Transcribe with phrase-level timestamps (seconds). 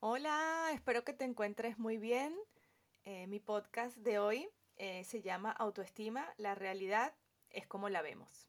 [0.00, 2.32] Hola, espero que te encuentres muy bien.
[3.04, 7.12] Eh, mi podcast de hoy eh, se llama Autoestima, la realidad
[7.50, 8.48] es como la vemos.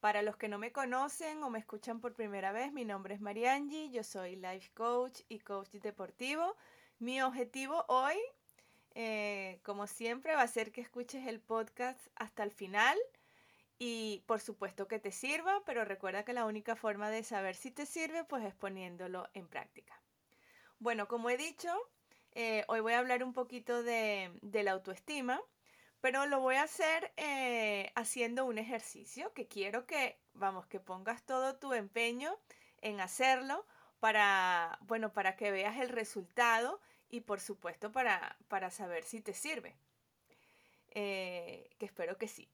[0.00, 3.20] Para los que no me conocen o me escuchan por primera vez, mi nombre es
[3.20, 6.56] Mariangi, yo soy life coach y coach deportivo.
[6.98, 8.18] Mi objetivo hoy,
[8.96, 12.98] eh, como siempre, va a ser que escuches el podcast hasta el final
[13.78, 17.70] y por supuesto que te sirva, pero recuerda que la única forma de saber si
[17.70, 20.02] te sirve pues es poniéndolo en práctica.
[20.82, 21.72] Bueno, como he dicho,
[22.32, 25.40] eh, hoy voy a hablar un poquito de, la autoestima,
[26.00, 31.22] pero lo voy a hacer eh, haciendo un ejercicio que quiero que, vamos, que pongas
[31.24, 32.36] todo tu empeño
[32.80, 33.64] en hacerlo
[34.00, 39.34] para, bueno, para que veas el resultado y por supuesto para, para saber si te
[39.34, 39.76] sirve.
[40.90, 42.48] Eh, que espero que sí.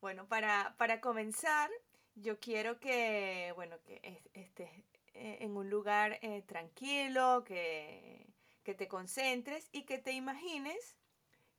[0.00, 1.70] Bueno, para, para comenzar,
[2.14, 4.70] yo quiero que, bueno, que estés
[5.18, 8.26] en un lugar eh, tranquilo, que,
[8.62, 10.96] que, te concentres y que te imagines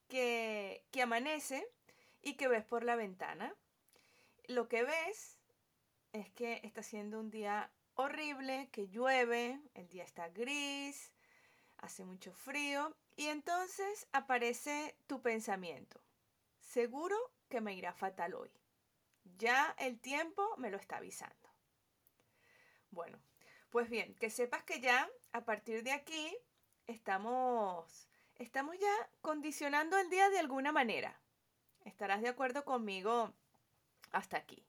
[0.08, 1.68] que, que amanece
[2.22, 3.54] y que ves por la ventana.
[4.48, 5.40] Lo que ves
[6.14, 11.12] es que está siendo un día horrible, que llueve, el día está gris,
[11.78, 16.00] hace mucho frío y entonces aparece tu pensamiento.
[16.62, 17.16] Seguro
[17.50, 18.52] que me irá fatal hoy.
[19.38, 21.36] Ya el tiempo me lo está avisando.
[22.92, 23.20] Bueno,
[23.70, 26.38] pues bien, que sepas que ya a partir de aquí
[26.88, 31.20] estamos, estamos ya condicionando el día de alguna manera.
[31.84, 33.34] Estarás de acuerdo conmigo
[34.12, 34.66] hasta aquí.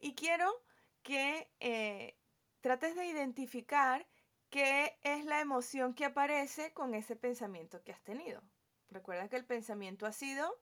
[0.00, 0.62] Y quiero
[1.02, 2.16] que eh,
[2.60, 4.06] trates de identificar
[4.50, 8.42] qué es la emoción que aparece con ese pensamiento que has tenido.
[8.88, 10.60] Recuerda que el pensamiento ha sido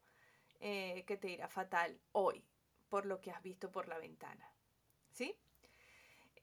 [0.60, 2.44] eh, que te irá fatal hoy,
[2.88, 4.50] por lo que has visto por la ventana.
[5.10, 5.38] ¿Sí?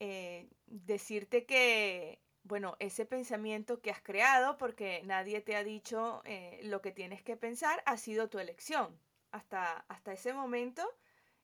[0.03, 6.59] Eh, decirte que, bueno, ese pensamiento que has creado, porque nadie te ha dicho eh,
[6.63, 8.99] lo que tienes que pensar, ha sido tu elección.
[9.29, 10.83] Hasta, hasta ese momento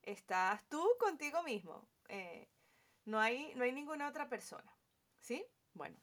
[0.02, 1.88] estás tú contigo mismo.
[2.10, 2.48] Eh,
[3.06, 4.76] no, hay, no hay ninguna otra persona.
[5.20, 5.46] ¿Sí?
[5.74, 6.00] Bueno,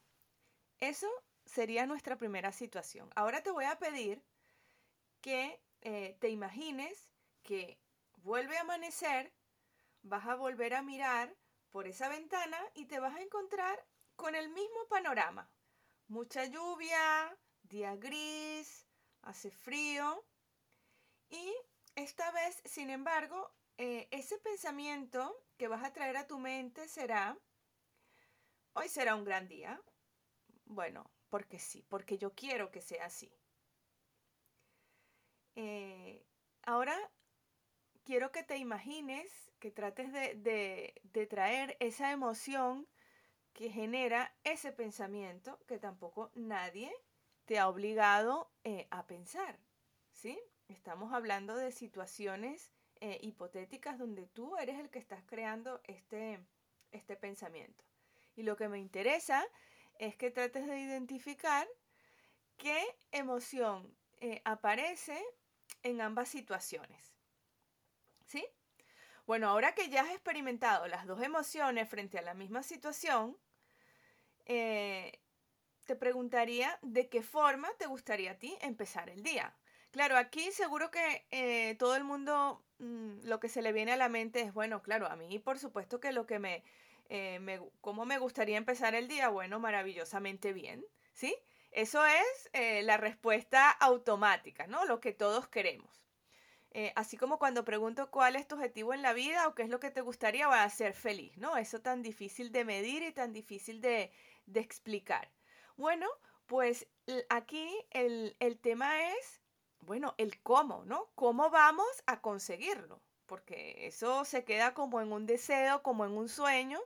[0.78, 1.10] eso
[1.44, 3.10] sería nuestra primera situación.
[3.16, 4.22] Ahora te voy a pedir
[5.20, 7.10] que te imagines
[7.42, 7.78] que
[8.22, 9.32] vuelve a amanecer,
[10.02, 11.34] vas a volver a mirar
[11.74, 15.50] por esa ventana y te vas a encontrar con el mismo panorama.
[16.06, 18.86] Mucha lluvia, día gris,
[19.22, 20.24] hace frío.
[21.30, 21.52] Y
[21.96, 27.36] esta vez, sin embargo, eh, ese pensamiento que vas a traer a tu mente será,
[28.74, 29.82] hoy será un gran día.
[30.66, 33.36] Bueno, porque sí, porque yo quiero que sea así.
[35.56, 36.24] Eh,
[36.62, 36.96] ahora
[38.04, 42.86] quiero que te imagines, que trates de, traer esa emoción
[43.52, 46.92] que genera ese pensamiento que tampoco nadie
[47.46, 49.58] te ha obligado eh, a pensar,
[50.12, 50.38] ¿sí?
[50.68, 56.40] Estamos hablando de situaciones eh, hipotéticas donde tú eres el que estás creando este,
[56.90, 57.84] este pensamiento.
[58.34, 59.44] Y lo que me interesa
[59.98, 61.68] es que trates de identificar
[62.56, 62.82] qué
[63.12, 65.22] emoción eh, aparece
[65.82, 67.13] en ambas situaciones.
[68.24, 68.46] ¿Sí?
[69.26, 73.38] Bueno, ahora que ya has experimentado las dos emociones frente a la misma situación,
[74.46, 75.20] eh,
[75.86, 79.56] te preguntaría de qué forma te gustaría a ti empezar el día.
[79.90, 83.96] Claro, aquí seguro que eh, todo el mundo mm, lo que se le viene a
[83.96, 86.64] la mente es, bueno, claro, a mí por supuesto que lo que me,
[87.08, 89.28] eh, ¿cómo me gustaría empezar el día?
[89.28, 91.34] Bueno, maravillosamente bien, ¿sí?
[91.70, 92.50] Eso es
[92.84, 94.84] la respuesta automática, ¿no?
[94.84, 96.03] Lo que todos queremos.
[96.74, 99.70] Eh, así como cuando pregunto cuál es tu objetivo en la vida o qué es
[99.70, 101.56] lo que te gustaría, va a ser feliz, ¿no?
[101.56, 104.10] Eso tan difícil de medir y tan difícil de,
[104.54, 105.30] explicar.
[105.76, 106.08] Bueno,
[106.46, 106.86] pues
[107.28, 109.40] aquí el, el tema es,
[109.80, 111.10] bueno, el cómo, ¿no?
[111.14, 113.00] ¿Cómo vamos a conseguirlo?
[113.26, 116.80] Porque eso se queda como en un deseo, como en un sueño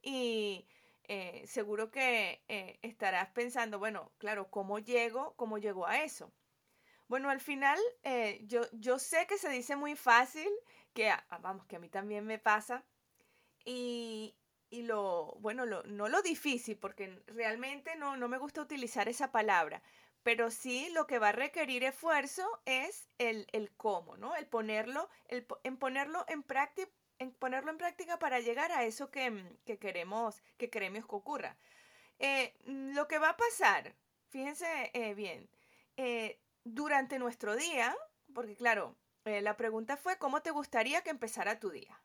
[0.00, 0.66] y
[1.08, 5.34] eh, seguro que eh, estarás pensando, bueno, claro, ¿cómo llego?
[5.36, 6.30] ¿Cómo llego a eso?
[7.08, 10.48] Bueno, al final eh, yo, yo sé que se dice muy fácil,
[10.94, 12.84] que vamos, que a mí también me pasa.
[13.64, 14.36] Y,
[14.70, 19.32] y lo, bueno, lo, no lo difícil, porque realmente no, no me gusta utilizar esa
[19.32, 19.82] palabra,
[20.22, 24.34] pero sí lo que va a requerir esfuerzo es el, el cómo, ¿no?
[24.36, 26.90] El ponerlo, el, en ponerlo en práctica
[27.20, 31.56] en ponerlo en práctica para llegar a eso que, que queremos, que queremos que ocurra.
[32.18, 33.94] Eh, lo que va a pasar,
[34.28, 35.48] fíjense eh, bien,
[35.96, 37.96] eh, durante nuestro día,
[38.34, 42.00] porque claro, eh, la pregunta fue, ¿cómo te gustaría que empezara tu día?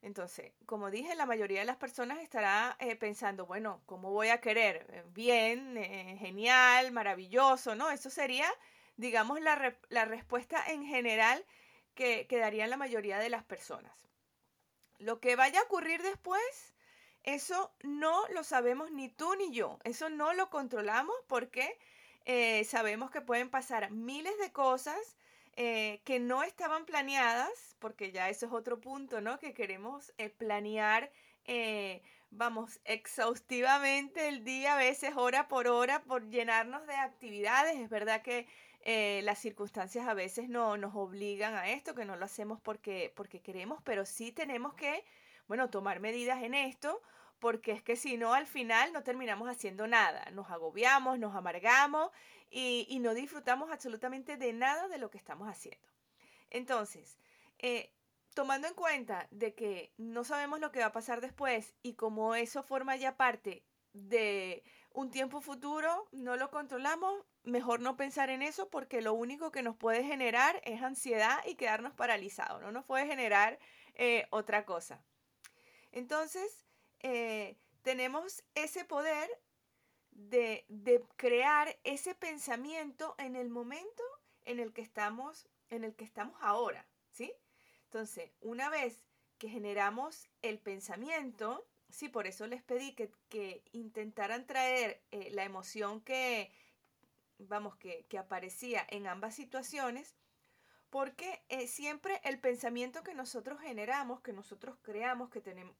[0.00, 4.40] Entonces, como dije, la mayoría de las personas estará eh, pensando, bueno, ¿cómo voy a
[4.40, 4.86] querer?
[4.90, 5.76] Eh, bien,
[6.18, 7.90] genial, maravilloso, ¿no?
[7.90, 8.46] Eso sería,
[8.96, 11.44] digamos, la, la respuesta en general
[11.94, 13.92] que, que darían la mayoría de las personas.
[14.98, 16.74] Lo que vaya a ocurrir después,
[17.24, 19.78] eso no lo sabemos ni tú ni yo.
[19.84, 21.76] Eso no lo controlamos porque
[22.64, 25.16] sabemos que pueden pasar miles de cosas
[25.60, 29.40] eh, que no estaban planeadas, porque ya eso es otro punto, ¿no?
[29.40, 31.10] Que queremos eh, planear,
[31.46, 37.76] eh, vamos, exhaustivamente el día, a veces hora por hora, por llenarnos de actividades.
[37.76, 38.46] Es verdad que
[39.24, 43.40] las circunstancias a veces no nos obligan a esto, que no lo hacemos porque, porque
[43.40, 45.04] queremos, pero sí tenemos que,
[45.48, 47.02] bueno, tomar medidas en esto
[47.38, 52.10] porque es que si no, al final no terminamos haciendo nada, nos agobiamos, nos amargamos
[52.50, 55.86] y, no disfrutamos absolutamente de nada de lo que estamos haciendo.
[56.50, 57.18] Entonces,
[57.58, 57.92] eh,
[58.34, 62.34] tomando en cuenta de que no sabemos lo que va a pasar después y como
[62.34, 64.62] eso forma ya parte de
[64.92, 69.62] un tiempo futuro, no lo controlamos, mejor no pensar en eso porque lo único que
[69.62, 73.58] nos puede generar es ansiedad y quedarnos paralizados, no nos puede generar
[73.94, 75.02] eh, otra cosa.
[75.92, 76.67] Entonces,
[77.00, 79.30] eh, tenemos ese poder
[80.18, 84.02] de, crear ese pensamiento en el momento
[84.44, 87.32] en el que estamos, en el que estamos ahora, ¿sí?
[87.84, 89.04] Entonces, una vez
[89.38, 96.00] que generamos el pensamiento, sí, por eso les pedí que, intentaran traer eh, la emoción
[96.00, 96.52] que,
[97.38, 100.16] vamos, que, aparecía en ambas situaciones,
[100.90, 105.76] porque eh, siempre el pensamiento que nosotros generamos, que nosotros creamos, que tenemos,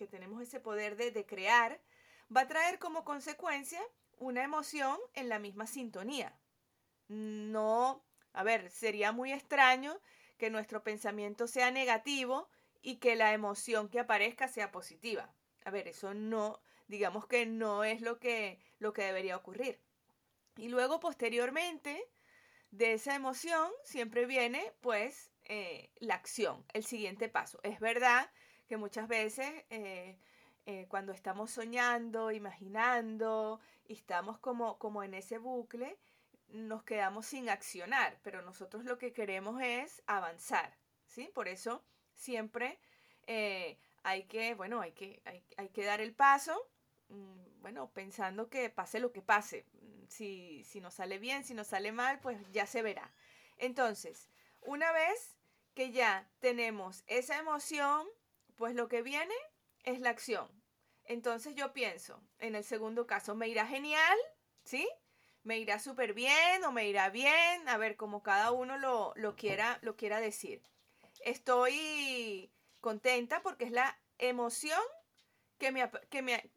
[0.00, 1.78] que tenemos ese poder de, crear,
[2.34, 3.82] va a traer como consecuencia
[4.16, 6.34] una emoción en la misma sintonía.
[7.08, 8.02] No,
[8.32, 10.00] a ver, sería muy extraño
[10.38, 12.48] que nuestro pensamiento sea negativo
[12.80, 15.30] y que la emoción que aparezca sea positiva.
[15.66, 19.82] A ver, eso no, digamos que no es lo que, lo que debería ocurrir.
[20.56, 22.08] Y luego, posteriormente,
[22.70, 27.60] de esa emoción siempre viene, pues, eh, la acción, el siguiente paso.
[27.64, 28.30] Es verdad
[28.70, 30.16] que muchas veces eh,
[30.64, 33.58] eh, cuando estamos soñando, imaginando
[33.88, 35.98] y estamos como, como en ese bucle,
[36.46, 40.72] nos quedamos sin accionar, pero nosotros lo que queremos es avanzar,
[41.04, 41.28] ¿sí?
[41.34, 41.82] Por eso
[42.14, 42.78] siempre
[43.26, 46.70] eh, hay que, bueno, hay que, hay, hay que dar el paso,
[47.08, 49.66] mm, bueno, pensando que pase lo que pase.
[50.06, 53.12] Si, si nos sale bien, si nos sale mal, pues ya se verá.
[53.58, 54.28] Entonces,
[54.60, 55.36] una vez
[55.74, 58.06] que ya tenemos esa emoción,
[58.60, 59.34] pues lo que viene
[59.84, 60.46] es la acción.
[61.04, 64.18] Entonces yo pienso, en el segundo caso, me irá genial,
[64.64, 64.86] ¿sí?
[65.44, 69.78] Me irá súper bien o me irá bien, a ver, como cada uno lo, quiera,
[69.80, 70.62] lo quiera decir.
[71.24, 72.52] Estoy
[72.82, 74.82] contenta porque es la emoción
[75.56, 76.50] que me, que me,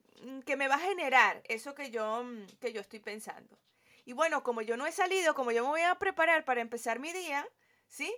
[0.45, 2.25] que me va a generar eso que yo,
[2.59, 3.57] que yo estoy pensando.
[4.03, 6.99] Y bueno, como yo no he salido, como yo me voy a preparar para empezar
[6.99, 7.47] mi día,
[7.87, 8.13] ¿sí?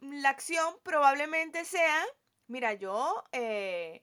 [0.00, 2.06] La acción probablemente sea
[2.48, 4.02] mira, yo eh,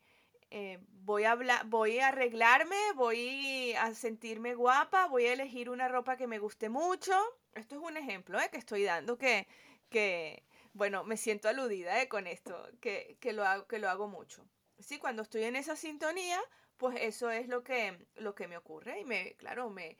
[0.52, 1.36] eh, voy, a
[1.66, 6.70] voy a arreglarme, voy a sentirme guapa, voy a elegir una ropa que me guste
[6.70, 7.14] mucho.
[7.56, 9.48] Esto es un ejemplo eh, que estoy dando que,
[9.90, 10.44] que,
[10.74, 14.46] bueno, me siento aludida con esto, que, que, lo hago, que lo hago mucho.
[14.80, 16.42] Sí, cuando estoy en esa sintonía,
[16.78, 19.00] pues eso es lo que, lo que me ocurre.
[19.00, 19.98] Y me, claro, me,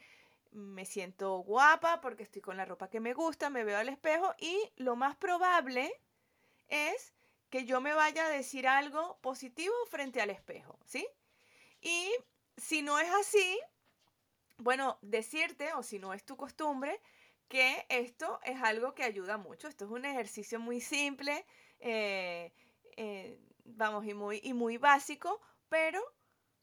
[0.52, 4.34] me siento guapa porque estoy con la ropa que me gusta, me veo al espejo
[4.40, 5.92] y lo más probable
[6.68, 7.14] es
[7.54, 11.08] que yo me vaya a decir algo positivo frente al espejo, ¿sí?
[11.82, 12.12] Y
[12.58, 13.60] si no es así,
[14.58, 17.00] bueno, decirte, o si no es tu costumbre,
[17.48, 19.68] que esto es algo que ayuda mucho.
[19.68, 21.46] Esto es un ejercicio muy simple,
[21.80, 22.52] eh,
[22.98, 26.02] eh, vamos, y muy, y muy básico, pero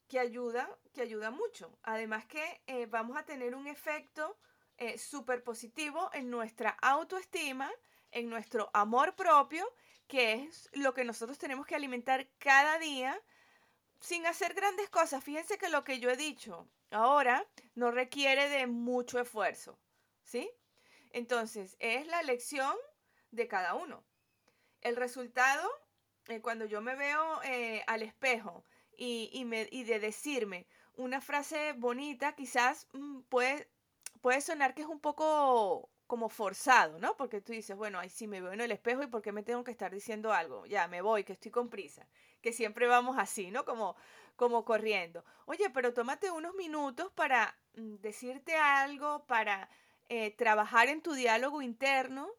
[0.09, 1.79] que ayuda, que ayuda mucho.
[1.83, 4.37] Además que eh, vamos a tener un efecto
[4.97, 7.71] súper positivo en nuestra autoestima,
[8.09, 9.63] en nuestro amor propio
[10.11, 13.17] que es lo que nosotros tenemos que alimentar cada día
[14.01, 15.23] sin hacer grandes cosas.
[15.23, 19.79] Fíjense que lo que yo he dicho ahora no requiere de mucho esfuerzo,
[20.21, 20.51] ¿sí?
[21.11, 22.75] Entonces, es la elección
[23.31, 24.03] de cada uno.
[24.81, 25.65] El resultado,
[26.27, 28.65] eh, cuando yo me veo eh, al espejo
[28.97, 33.69] y, me, y, de decirme una frase bonita, quizás mm, puede,
[34.21, 37.15] puede sonar que es un poco como forzado, ¿no?
[37.17, 39.43] Porque tú dices, bueno, ahí sí me veo en el espejo y por qué me
[39.43, 42.05] tengo que estar diciendo algo, ya me voy, que estoy con prisa,
[42.41, 43.65] que siempre vamos así, ¿no?
[43.65, 43.95] Como,
[44.35, 45.23] como corriendo.
[45.45, 49.69] Oye, pero tómate unos minutos para mm, decirte algo, para
[50.09, 52.29] eh, trabajar en tu diálogo interno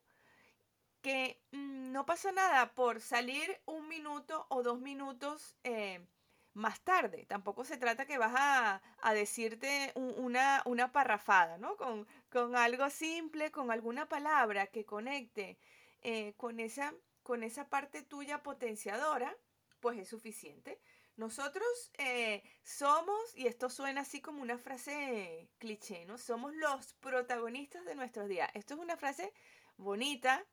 [1.02, 6.06] que mm, no pasa nada por salir un minuto o dos minutos eh,
[6.54, 7.24] más tarde.
[7.26, 11.76] Tampoco se trata que vas a, decirte una, una, parrafada, ¿no?
[11.76, 15.58] Con, con, algo simple, con alguna palabra que conecte
[16.02, 19.36] eh, con, esa, con esa parte tuya potenciadora,
[19.80, 20.80] pues es suficiente.
[21.16, 21.66] Nosotros
[21.98, 26.18] eh, somos, y esto suena así como una frase cliché, ¿no?
[26.18, 28.50] Somos los protagonistas de nuestros días.
[28.54, 29.32] Esto es una frase
[29.76, 30.44] bonita,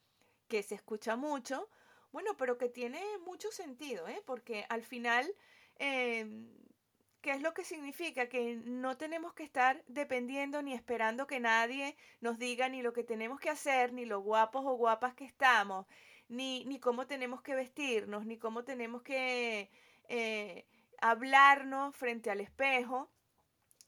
[0.48, 1.70] que se escucha mucho,
[2.12, 4.22] bueno, pero que tiene mucho sentido, ¿eh?
[4.26, 5.32] Porque al final
[5.80, 6.48] Em,
[7.22, 8.30] ¿Qué es lo que significa?
[8.30, 13.04] Que no tenemos que estar dependiendo ni esperando que nadie nos diga ni lo que
[13.04, 15.86] tenemos que hacer, ni lo guapos o guapas que estamos,
[16.30, 19.70] ni, ni cómo tenemos que vestirnos, ni cómo tenemos que
[20.08, 20.66] eh,
[21.02, 23.10] hablarnos frente al espejo.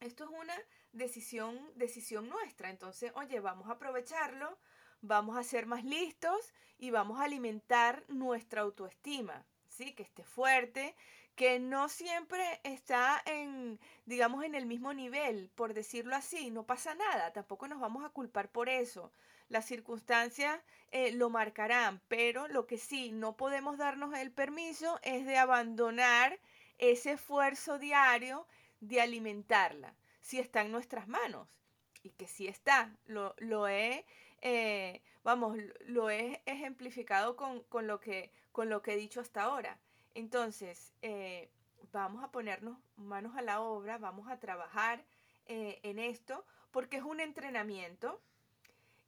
[0.02, 0.56] Esto es una
[0.92, 2.70] decisión, decisión nuestra.
[2.70, 4.58] Entonces, oye, vamos a aprovecharlo,
[5.02, 9.94] vamos a ser más listos y vamos a alimentar nuestra autoestima, ¿sí?
[9.94, 10.96] Que esté fuerte,
[11.42, 16.94] que no siempre está en, digamos, en el mismo nivel, por decirlo así, no pasa
[16.94, 19.12] nada, tampoco nos vamos a culpar por eso.
[19.50, 25.26] Las circunstancias eh, lo marcarán, pero lo que sí no podemos darnos el permiso es
[25.26, 26.40] de abandonar
[26.78, 28.46] ese esfuerzo diario
[28.80, 31.48] de alimentarla, si está en nuestras manos.
[32.04, 34.06] Y que sí está, lo, lo he,
[34.42, 35.58] eh, vamos,
[35.88, 39.80] lo he ejemplificado con, con, lo que, con lo que he dicho hasta ahora
[40.14, 41.50] entonces, eh,
[41.92, 45.04] vamos a ponernos manos a la obra, vamos a trabajar
[45.46, 48.22] eh, en esto, porque es un entrenamiento.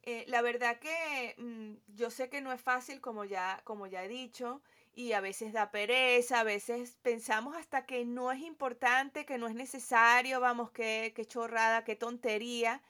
[0.03, 4.03] Eh, la verdad que mm, yo sé que no es fácil, como ya, como ya
[4.03, 4.61] he dicho,
[4.93, 9.47] y a veces da pereza, a veces pensamos hasta que no es importante, que no
[9.47, 12.81] es necesario, vamos, qué, qué chorrada, qué tontería.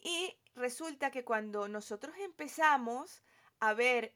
[0.00, 3.22] Y resulta que cuando nosotros empezamos
[3.60, 4.14] a ver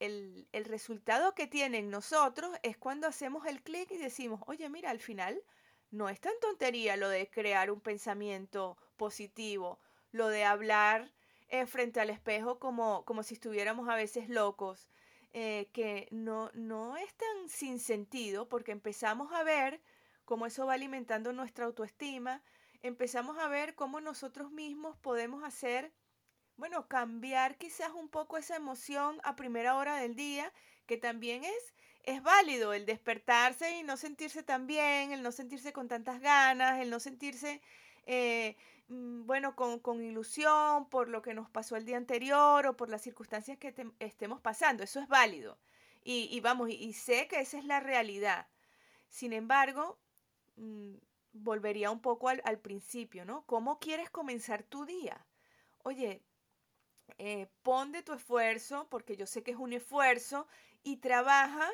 [0.00, 4.98] el, resultado que tienen nosotros es cuando hacemos el clic y decimos, oye, mira, al
[4.98, 5.42] final
[5.90, 9.78] no es tan tontería lo de crear un pensamiento positivo,
[10.10, 11.12] lo de hablar
[11.48, 14.88] eh, frente al espejo como, como si estuviéramos a veces locos,
[15.32, 19.80] eh, que no, no es tan sin sentido porque empezamos a ver
[20.24, 22.42] cómo eso va alimentando nuestra autoestima,
[22.82, 25.92] empezamos a ver cómo nosotros mismos podemos hacer
[26.60, 30.52] bueno, cambiar quizás un poco esa emoción a primera hora del día,
[30.86, 35.72] que también es, es válido el despertarse y no sentirse tan bien, el no sentirse
[35.72, 37.62] con tantas ganas, el no sentirse,
[38.04, 38.56] eh,
[38.88, 43.00] mm, bueno, con, ilusión por lo que nos pasó el día anterior o por las
[43.00, 44.82] circunstancias que estemos pasando.
[44.84, 45.58] Eso es válido.
[46.04, 48.48] Y, vamos, y, sé que esa es la realidad.
[49.08, 49.98] Sin embargo,
[50.56, 50.94] mm,
[51.32, 53.44] volvería un poco al, al principio, ¿no?
[53.46, 55.26] ¿Cómo quieres comenzar tu día?
[55.82, 56.22] Oye,
[57.18, 60.46] eh, pon de tu esfuerzo, porque yo sé que es un esfuerzo,
[60.82, 61.70] y trabaja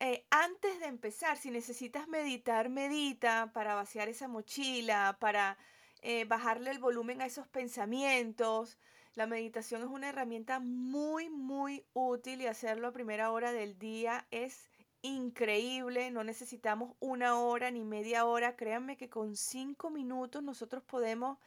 [0.00, 1.36] eh, antes de empezar.
[1.36, 5.58] Si necesitas meditar, medita para vaciar esa mochila, para
[6.02, 8.78] eh, bajarle el volumen a esos pensamientos.
[9.14, 14.26] La meditación es una herramienta muy, muy útil y hacerlo a primera hora del día
[14.30, 14.70] es
[15.02, 16.10] increíble.
[16.12, 18.56] No necesitamos una hora ni media hora.
[18.56, 21.38] Créanme que con cinco minutos nosotros podemos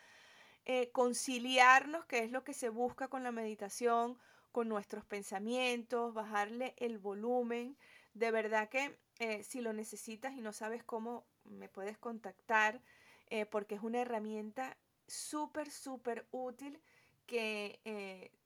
[0.65, 4.18] eh, conciliarnos, que es lo que se busca con la meditación,
[4.51, 7.77] con nuestros pensamientos, bajarle el volumen.
[8.13, 12.82] De verdad que eh, si lo necesitas y no sabes cómo, me puedes contactar
[13.27, 14.77] eh, porque es una herramienta
[15.08, 16.82] súper, súper útil
[17.25, 17.80] que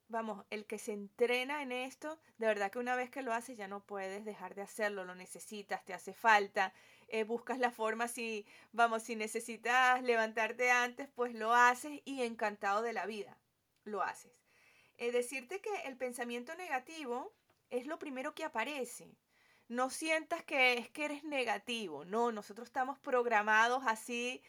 [0.08, 3.58] vamos, el que se entrena en esto, de verdad que una vez que lo haces
[3.58, 6.74] ya no puedes dejar de hacerlo, lo necesitas, te hace falta,
[7.08, 12.82] eh, buscas la forma si, vamos, si necesitas levantarte antes, pues lo haces y encantado
[12.82, 13.38] de la vida,
[13.84, 14.32] lo haces.
[14.98, 17.34] Eh, decirte que el pensamiento negativo
[17.70, 19.18] es lo primero que aparece.
[19.68, 24.44] No sientas que es que eres negativo, no, nosotros estamos programados así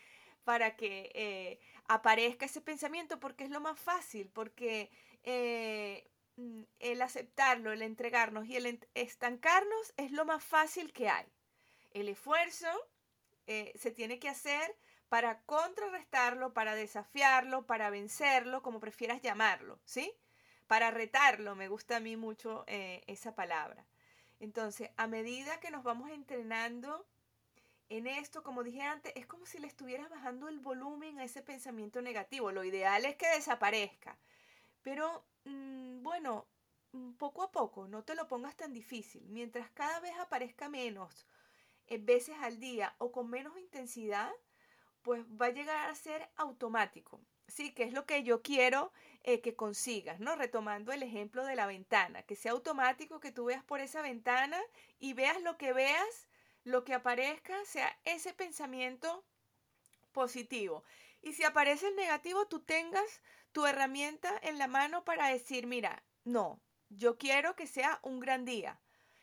[0.44, 1.58] para que eh,
[1.88, 4.90] aparezca ese pensamiento porque es lo más fácil, porque
[5.26, 11.26] mm, el aceptarlo, el entregarnos y el estancarnos es lo más fácil que hay.
[11.92, 12.68] El esfuerzo
[13.47, 14.76] eh, se tiene que hacer
[15.09, 20.12] para contrarrestarlo, para desafiarlo, para vencerlo, como prefieras llamarlo, ¿sí?
[20.66, 23.87] Para retarlo, me gusta a mí mucho eh, esa palabra.
[24.40, 27.06] Entonces, a medida que nos vamos entrenando
[27.88, 31.40] en esto, como dije antes, es como si le estuvieras bajando el volumen a ese
[31.40, 32.50] pensamiento negativo.
[32.50, 34.18] Lo ideal es que desaparezca.
[34.86, 36.46] Pero, mm, bueno,
[36.92, 39.24] mm, poco a poco, no te lo pongas tan difícil.
[39.30, 41.26] Mientras cada vez aparezca menos
[41.88, 44.30] eh, veces al día o con menos intensidad,
[45.02, 47.20] pues va a llegar a ser automático.
[47.48, 48.92] Sí, que es lo que yo quiero
[49.24, 50.36] eh, que consigas, ¿no?
[50.36, 54.60] Retomando el ejemplo de la ventana, que sea automático que tú veas por esa ventana
[55.00, 56.28] y veas lo que veas,
[56.62, 59.24] lo que aparezca, sea ese pensamiento
[60.12, 60.84] positivo.
[61.22, 63.20] Y si aparece el negativo, tú tengas
[63.56, 66.60] tu herramienta en la mano para decir, mira, no,
[66.90, 68.78] yo quiero que sea un gran día.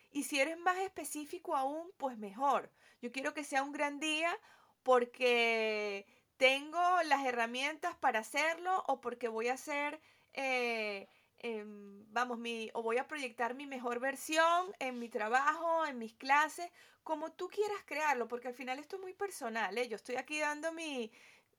[0.10, 2.72] Y si eres más específico aún, pues mejor.
[3.00, 4.36] Yo quiero que sea un gran día
[4.82, 10.02] porque tengo las herramientas para hacerlo o porque voy a hacer,
[10.34, 16.00] eh, em, vamos, mi, o voy a proyectar mi mejor versión en mi trabajo, en
[16.00, 16.72] mis clases,
[17.04, 19.78] como tú quieras crearlo, porque al final esto es muy personal.
[19.78, 19.88] ¿eh?
[19.88, 21.12] Yo estoy aquí dando mi,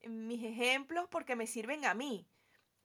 [0.09, 2.27] mis ejemplos porque me sirven a mí.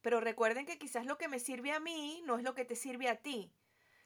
[0.02, 2.76] Pero recuerden que quizás lo que me sirve a mí no es lo que te
[2.76, 3.52] sirve a ti.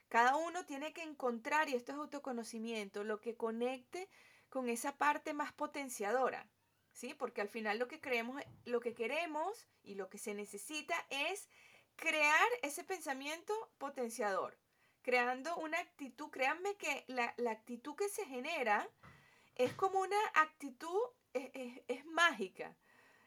[0.10, 4.10] Cada uno tiene que encontrar, y esto es autoconocimiento, lo que conecte
[4.50, 6.48] con esa parte más potenciadora.
[6.92, 7.16] ¿Sí?
[7.16, 11.50] Porque al final lo que creemos, lo que queremos y lo que se necesita es
[11.96, 14.56] crear ese pensamiento potenciador,
[15.02, 18.88] creando una actitud, créanme que la, actitud que se genera
[19.56, 21.02] es como una actitud,
[21.34, 22.76] es mágica.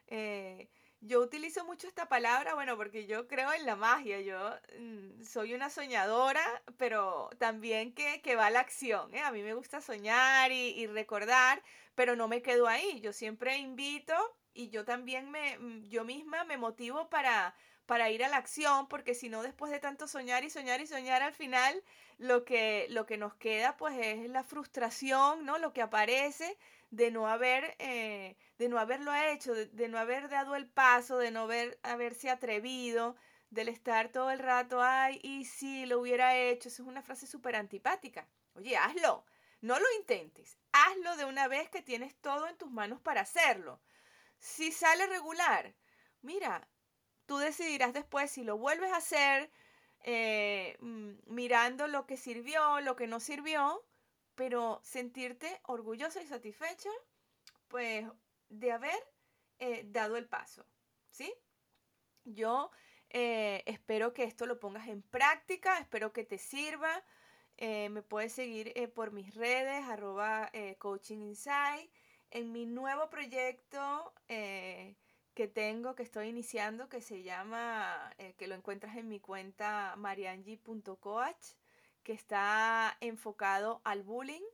[0.07, 0.69] Eh,
[1.01, 4.37] yo utilizo mucho esta palabra, bueno, porque yo creo en la magia, yo
[4.79, 6.43] mm, soy una soñadora,
[6.77, 9.13] pero también que, que va a la acción.
[9.13, 9.21] ¿eh?
[9.21, 11.61] A mí me gusta soñar y, y, recordar,
[11.95, 12.99] pero no me quedo ahí.
[13.01, 14.13] Yo siempre invito
[14.53, 18.87] y yo también me, mm, yo misma me motivo para, para ir a la acción,
[18.87, 21.83] porque si no, después de tanto soñar y soñar y soñar, al final
[22.17, 25.59] lo que, lo que nos queda pues es la frustración, ¿no?
[25.59, 26.57] Lo que aparece
[26.89, 31.31] de no haber, eh, de no haberlo hecho, de, no haber dado el paso, de
[31.31, 33.15] no haber, haberse atrevido,
[33.49, 37.27] del estar todo el rato, ay, y si lo hubiera hecho, esa es una frase
[37.27, 38.27] súper antipática.
[38.55, 39.25] Oye, hazlo,
[39.61, 43.81] no lo intentes, hazlo de una vez que tienes todo en tus manos para hacerlo.
[44.39, 45.75] Si sale regular,
[46.21, 46.67] mira,
[47.25, 49.51] tú decidirás después si lo vuelves a hacer,
[50.03, 53.83] eh, mm, mirando lo que sirvió, lo que no sirvió,
[54.37, 56.91] pero sentirte orgullosa y satisfecha,
[57.67, 58.05] pues,
[58.49, 58.99] de haber
[59.57, 60.63] eh, dado el paso,
[61.09, 61.33] ¿sí?
[62.23, 62.69] Yo
[63.09, 67.03] eh, espero que esto lo pongas en práctica, espero que te sirva.
[67.57, 71.33] Eh, me puedes seguir por mis redes, arroba Coaching.
[72.29, 78.97] En mi nuevo proyecto que tengo, que estoy iniciando, que se llama, que lo encuentras
[78.97, 81.55] en mi cuenta mariangi.coach
[82.07, 84.47] que está enfocado al bullying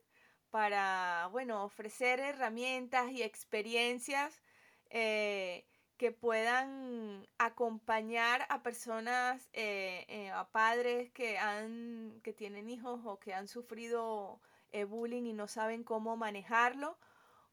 [0.50, 4.42] para, bueno, ofrecer herramientas y experiencias
[4.90, 5.64] eh,
[5.96, 13.20] que puedan acompañar a personas, eh, eh, a padres que, han, que tienen hijos o
[13.20, 14.40] que han sufrido
[14.88, 16.98] bullying y no saben cómo manejarlo,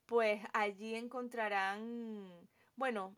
[0.08, 3.16] pues allí encontrarán, bueno,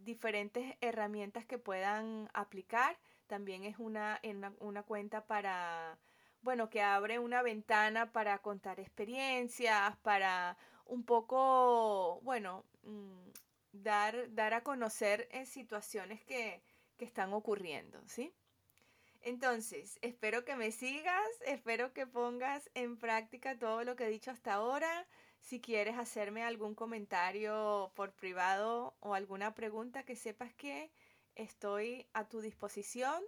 [0.00, 2.98] diferentes herramientas que puedan aplicar.
[3.28, 4.20] También es una,
[4.58, 5.96] una cuenta para
[6.42, 13.30] bueno, que abre una ventana para contar experiencias, para un poco, bueno, mm,
[13.72, 16.62] dar, dar a conocer en situaciones que,
[16.96, 18.32] que están ocurriendo, ¿sí?
[19.20, 24.30] Entonces, espero que me sigas, espero que pongas en práctica todo lo que he dicho
[24.30, 25.06] hasta ahora.
[25.40, 30.90] Si quieres hacerme algún comentario por privado o alguna pregunta que sepas que
[31.34, 33.22] estoy a tu disposición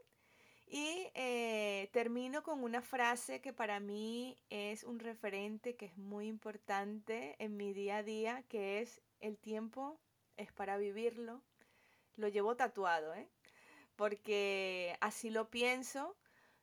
[0.71, 6.29] y eh, termino con una frase que para mí es un referente que es muy
[6.29, 9.99] importante en mi día a día, que es el tiempo
[10.37, 11.43] es para vivirlo.
[12.17, 13.29] Lo llevo tatuado, ¿eh?
[13.97, 16.17] porque así lo pienso.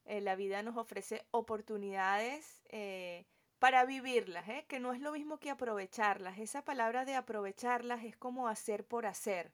[0.05, 3.25] Eh, la vida nos ofrece oportunidades eh,
[3.59, 6.39] para vivirlas, que no es lo mismo que aprovecharlas.
[6.39, 9.51] Esa palabra de aprovecharlas es como hacer por hacer.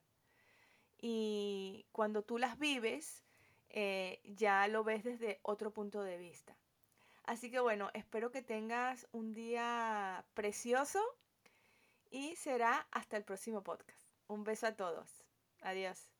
[1.02, 3.23] Y cuando tú las vives,
[3.74, 6.56] eh, ya lo ves desde otro punto de vista.
[7.26, 11.02] Así que bueno, espero que tengas un día precioso
[12.12, 14.08] y será hasta el próximo podcast.
[14.28, 15.24] Un beso a todos.
[15.62, 16.13] Adiós.